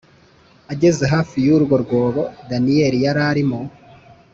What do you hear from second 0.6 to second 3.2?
ageze hafi y’urwo rwobo Daniyeli